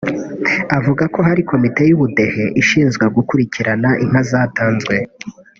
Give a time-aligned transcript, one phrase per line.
[0.77, 4.95] Avuga ko hari komite y’ubudehe ishinzwe gukurikirana inka zatanzwe